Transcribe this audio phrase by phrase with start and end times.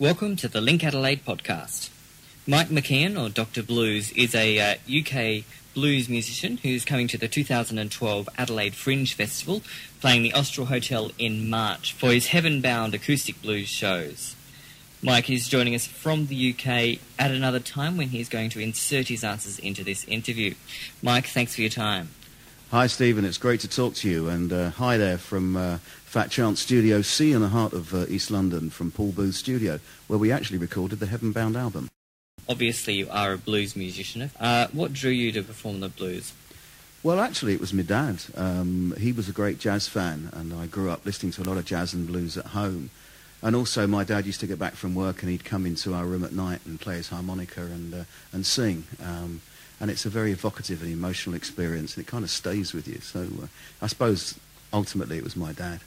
[0.00, 1.90] Welcome to the Link Adelaide podcast.
[2.46, 3.64] Mike McKeon, or Dr.
[3.64, 5.44] Blues, is a uh, UK
[5.74, 9.60] blues musician who's coming to the 2012 Adelaide Fringe Festival,
[10.00, 14.36] playing the Austral Hotel in March for his Heaven Bound acoustic blues shows.
[15.02, 19.08] Mike is joining us from the UK at another time when he's going to insert
[19.08, 20.54] his answers into this interview.
[21.02, 22.10] Mike, thanks for your time.
[22.70, 23.24] Hi, Stephen.
[23.24, 24.28] It's great to talk to you.
[24.28, 28.04] And uh, hi there from uh, Fat Chance Studio C in the heart of uh,
[28.10, 31.88] East London, from Paul Booth Studio, where we actually recorded the Heaven Bound album.
[32.46, 34.30] Obviously, you are a blues musician.
[34.38, 36.34] Uh, what drew you to perform the blues?
[37.02, 38.22] Well, actually, it was my dad.
[38.36, 41.56] Um, he was a great jazz fan, and I grew up listening to a lot
[41.56, 42.90] of jazz and blues at home.
[43.40, 46.04] And also, my dad used to get back from work, and he'd come into our
[46.04, 48.84] room at night and play his harmonica and uh, and sing.
[49.02, 49.40] Um,
[49.80, 53.00] and it's a very evocative and emotional experience, and it kind of stays with you.
[53.00, 53.46] So uh,
[53.80, 54.38] I suppose
[54.72, 55.80] ultimately it was my dad.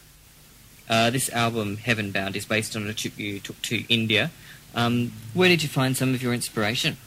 [0.90, 4.31] Uh, this album, Heaven Bound, is based on a trip you took to India.
[4.76, 6.98] Um, where did you find some of your inspiration?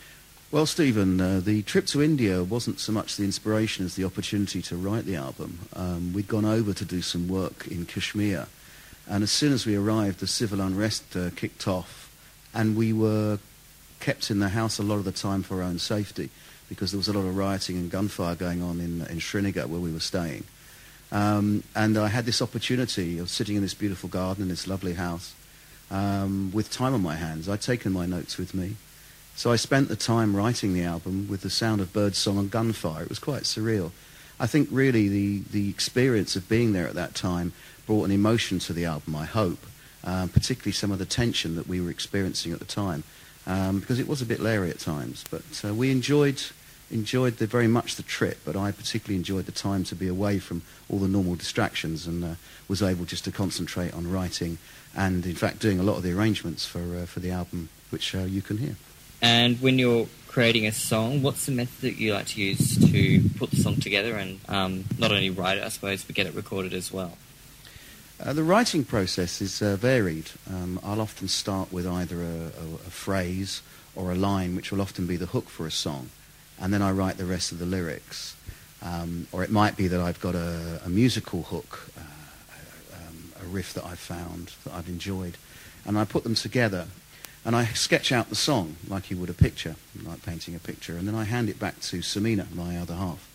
[0.50, 4.62] Well, Stephen, uh, the trip to India wasn't so much the inspiration as the opportunity
[4.62, 5.58] to write the album.
[5.74, 8.46] Um, we'd gone over to do some work in Kashmir,
[9.08, 12.14] and as soon as we arrived, the civil unrest uh, kicked off,
[12.54, 13.38] and we were
[13.98, 16.30] kept in the house a lot of the time for our own safety
[16.74, 19.80] because there was a lot of rioting and gunfire going on in, in Srinagar where
[19.80, 20.44] we were staying.
[21.12, 24.94] Um, and I had this opportunity of sitting in this beautiful garden in this lovely
[24.94, 25.34] house
[25.90, 27.48] um, with time on my hands.
[27.48, 28.76] I'd taken my notes with me.
[29.36, 33.02] So I spent the time writing the album with the sound of birdsong and gunfire.
[33.02, 33.90] It was quite surreal.
[34.38, 37.52] I think really the, the experience of being there at that time
[37.86, 39.64] brought an emotion to the album, I hope,
[40.02, 43.04] um, particularly some of the tension that we were experiencing at the time
[43.46, 45.24] um, because it was a bit leery at times.
[45.30, 46.42] But uh, we enjoyed
[46.94, 50.38] enjoyed the, very much the trip, but I particularly enjoyed the time to be away
[50.38, 52.34] from all the normal distractions and uh,
[52.68, 54.58] was able just to concentrate on writing
[54.96, 58.14] and, in fact, doing a lot of the arrangements for uh, for the album, which
[58.14, 58.76] uh, you can hear.
[59.20, 63.28] And when you're creating a song, what's the method that you like to use to
[63.38, 66.34] put the song together and um, not only write it, I suppose, but get it
[66.34, 67.16] recorded as well?
[68.20, 70.30] Uh, the writing process is uh, varied.
[70.48, 73.60] Um, I'll often start with either a, a, a, phrase
[73.96, 76.10] or a line, which will often be the hook for a song,
[76.60, 78.36] and then I write the rest of the lyrics.
[78.82, 83.46] Um, or it might be that I've got a, a musical hook, uh, um, a
[83.46, 85.38] riff that I've found that I've enjoyed,
[85.86, 86.86] and I put them together,
[87.46, 90.96] and I sketch out the song like you would a picture, like painting a picture,
[90.96, 93.26] and then I hand it back to Samina, my other half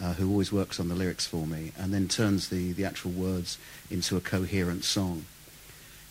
[0.00, 3.10] uh, who always works on the lyrics for me, and then turns the, the actual
[3.10, 3.58] words
[3.90, 5.24] into a coherent song.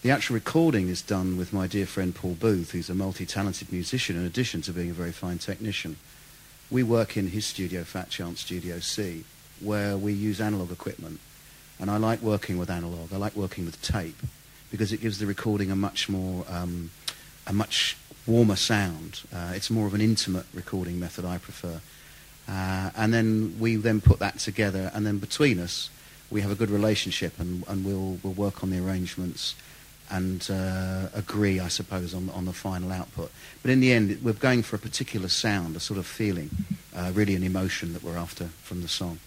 [0.01, 4.15] The actual recording is done with my dear friend Paul Booth, who's a multi-talented musician
[4.15, 5.97] in addition to being a very fine technician.
[6.71, 9.25] We work in his studio, Fat Chance Studio C,
[9.59, 11.19] where we use analog equipment.
[11.81, 13.11] And I like working with analog.
[13.11, 14.15] I like working with tape
[14.71, 16.91] because it gives the recording a much more, um,
[17.45, 19.23] a much warmer sound.
[19.35, 21.81] Uh, it's more of an intimate recording method I prefer.
[22.47, 25.89] Uh, and then we then put that together, and then between us,
[26.29, 29.55] we have a good relationship, and, and we'll, we'll work on the arrangements
[30.11, 33.31] and uh, agree, I suppose, on, on the final output.
[33.61, 36.49] But in the end, we're going for a particular sound, a sort of feeling,
[36.95, 39.19] uh, really an emotion that we're after from the song.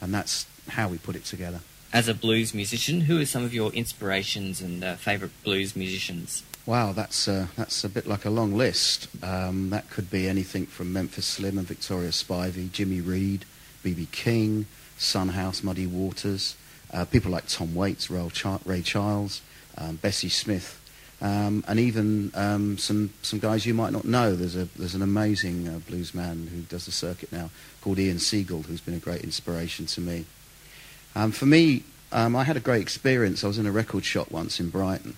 [0.00, 1.60] And that's how we put it together.
[1.92, 6.42] As a blues musician, who are some of your inspirations and uh, favourite blues musicians?
[6.64, 9.08] Wow, that's uh, that's a bit like a long list.
[9.22, 13.44] Um, that could be anything from Memphis Slim and Victoria Spivey, Jimmy Reed,
[13.82, 14.08] B.B.
[14.12, 14.66] King,
[14.96, 16.54] Son House, Muddy Waters,
[16.92, 19.42] uh, people like Tom Waits, Ray Charles,
[19.78, 20.80] um, Bessie Smith,
[21.20, 24.34] um, and even um, some some guys you might not know.
[24.34, 27.50] There's a there's an amazing uh, blues man who does the circuit now
[27.80, 30.24] called Ian Siegel, who's been a great inspiration to me.
[31.14, 33.44] Um, for me, um, I had a great experience.
[33.44, 35.16] I was in a record shop once in Brighton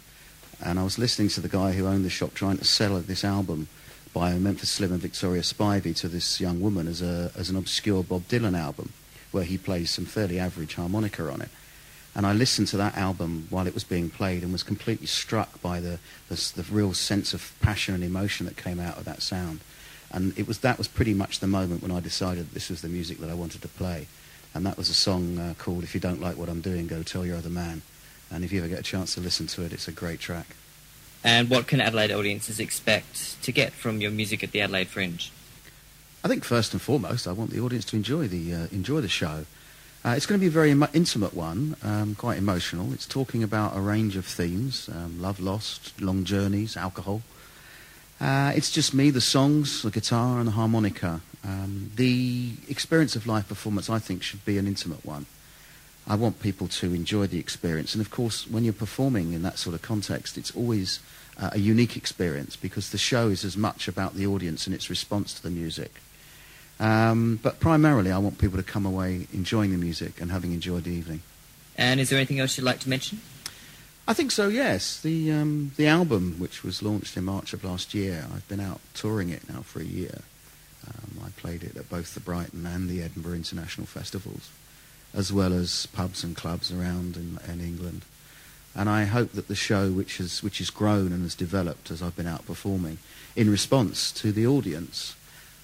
[0.62, 3.24] and I was listening to the guy who owned the shop trying to sell this
[3.24, 3.68] album
[4.12, 8.02] by Memphis Slim and Victoria Spivey to this young woman as, a, as an obscure
[8.02, 8.92] Bob Dylan album
[9.32, 11.48] where he plays some fairly average harmonica on it.
[12.16, 15.60] And I listened to that album while it was being played and was completely struck
[15.60, 15.98] by the,
[16.28, 19.60] the, the real sense of passion and emotion that came out of that sound.
[20.12, 22.88] And it was, that was pretty much the moment when I decided this was the
[22.88, 24.06] music that I wanted to play.
[24.54, 27.02] And that was a song uh, called If You Don't Like What I'm Doing, Go
[27.02, 27.82] Tell Your Other Man.
[28.30, 30.46] And if you ever get a chance to listen to it, it's a great track.
[31.24, 35.32] And what can Adelaide audiences expect to get from your music at the Adelaide Fringe?
[36.22, 39.08] I think first and foremost, I want the audience to enjoy the uh, enjoy the
[39.08, 39.46] show.
[40.04, 42.92] Uh, it's going to be a very Im- intimate one, um, quite emotional.
[42.92, 47.22] It's talking about a range of themes: um, love lost, long journeys, alcohol.
[48.20, 51.22] Uh, it's just me, the songs, the guitar, and the harmonica.
[51.42, 55.24] Um, the experience of live performance, I think, should be an intimate one.
[56.06, 57.94] I want people to enjoy the experience.
[57.94, 61.00] And of course, when you're performing in that sort of context, it's always
[61.40, 64.90] uh, a unique experience because the show is as much about the audience and its
[64.90, 66.02] response to the music.
[66.80, 70.84] Um, but primarily, I want people to come away enjoying the music and having enjoyed
[70.84, 71.22] the evening.
[71.76, 73.20] And is there anything else you'd like to mention?
[74.06, 74.48] I think so.
[74.48, 78.60] Yes, the um, the album, which was launched in March of last year, I've been
[78.60, 80.20] out touring it now for a year.
[80.86, 84.50] Um, I played it at both the Brighton and the Edinburgh International Festivals,
[85.14, 88.02] as well as pubs and clubs around in, in England.
[88.74, 92.02] And I hope that the show, which has which has grown and has developed as
[92.02, 92.98] I've been out performing,
[93.34, 95.16] in response to the audience,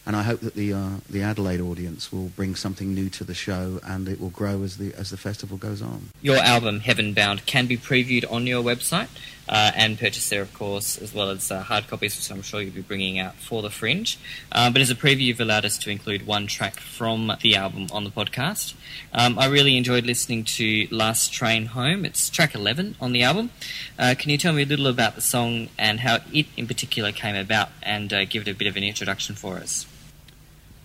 [0.07, 3.35] and I hope that the uh, the Adelaide audience will bring something new to the
[3.35, 6.11] show, and it will grow as the as the festival goes on.
[6.23, 9.09] Your album Heaven Bound can be previewed on your website
[9.51, 12.63] uh, and purchased there, of course, as well as uh, hard copies, which I'm sure
[12.63, 14.17] you'll be bringing out for the Fringe.
[14.53, 17.89] Uh, but as a preview, you've allowed us to include one track from the album
[17.93, 18.75] on the podcast.
[19.13, 22.05] Um, I really enjoyed listening to Last Train Home.
[22.05, 23.51] It's track 11 on the album.
[23.99, 27.11] Uh, can you tell me a little about the song and how it in particular
[27.11, 29.85] came about, and uh, give it a bit of an introduction for us?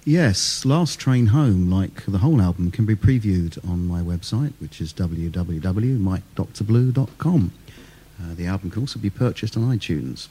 [0.08, 4.80] Yes, Last Train Home, like the whole album, can be previewed on my website, which
[4.80, 7.52] is www.mikedrblue.com.
[8.20, 10.28] Uh, the album can also be purchased on iTunes.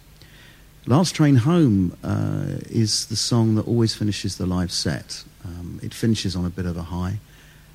[0.86, 5.24] Last Train Home uh, is the song that always finishes the live set.
[5.44, 7.18] Um, it finishes on a bit of a high.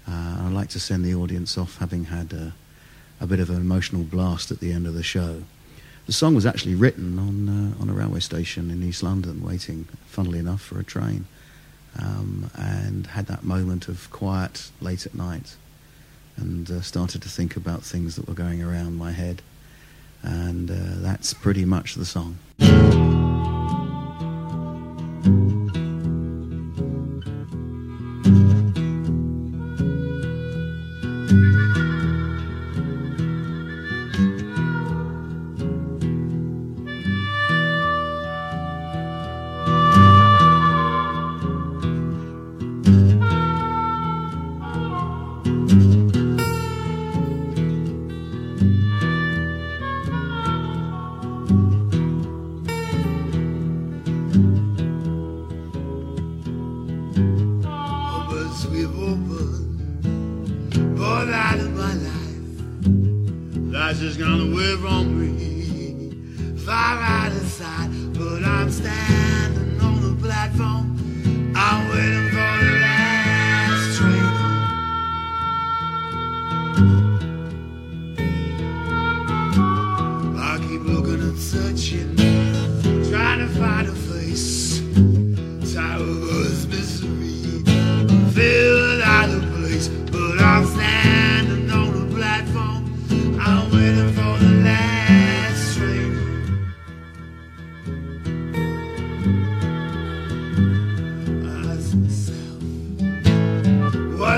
[0.08, 2.54] Uh, I like to send the audience off having had a,
[3.20, 5.44] a, bit of an emotional blast at the end of the show.
[6.06, 9.88] The song was actually written on, uh, on a railway station in East London, waiting,
[10.08, 11.26] funnily enough, for a train
[11.98, 15.56] um, and had that moment of quiet late at night
[16.38, 19.42] and uh, started to think about things that were going around my head.
[20.24, 22.38] And uh, that's pretty much the song.
[57.20, 60.06] Opens we've opened,
[60.98, 67.90] but out of my life, Life's just gone away from me, far out of sight.
[68.14, 72.39] But I'm standing on the platform, I'm waiting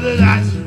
[0.02, 0.61] whether that's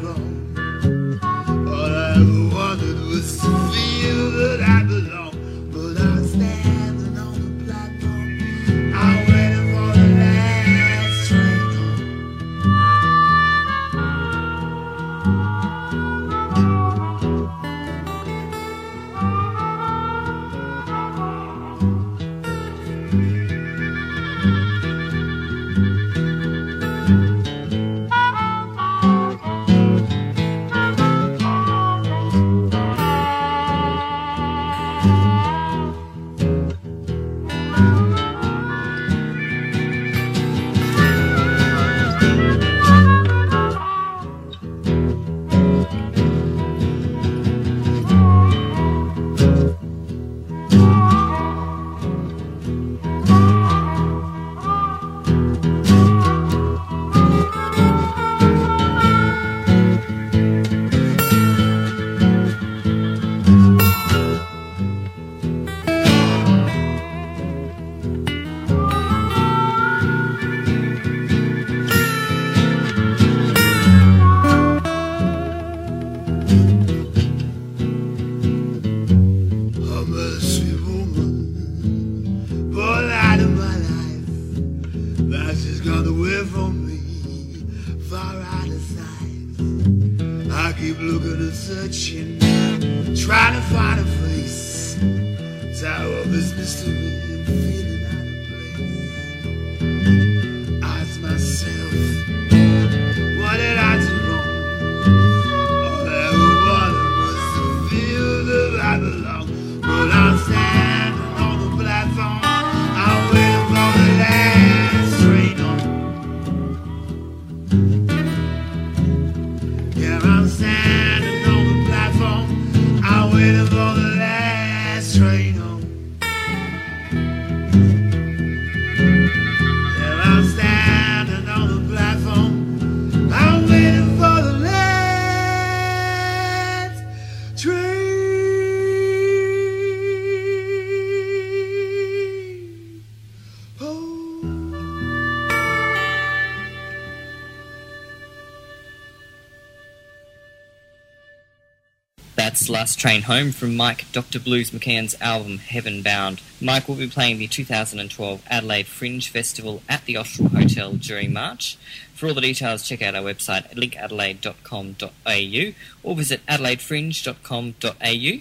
[152.68, 154.38] Last Train Home from Mike Dr.
[154.38, 156.40] Blues McKeon's album Heaven Bound.
[156.61, 161.76] Mike will be playing the 2012 Adelaide Fringe Festival at the Austral Hotel during March.
[162.14, 168.40] For all the details, check out our website at linkadelaide.com.au or visit adelaidefringe.com.au.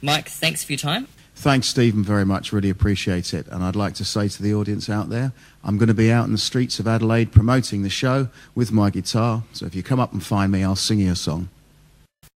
[0.00, 1.08] Mike, thanks for your time.
[1.34, 2.52] Thanks, Stephen, very much.
[2.52, 3.46] Really appreciate it.
[3.48, 5.32] And I'd like to say to the audience out there,
[5.64, 8.90] I'm going to be out in the streets of Adelaide promoting the show with my
[8.90, 9.44] guitar.
[9.52, 11.48] So if you come up and find me, I'll sing you a song.